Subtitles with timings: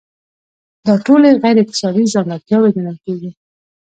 [0.85, 3.31] دا ټولې غیر اکتسابي ځانګړتیاوې ګڼل کیږي.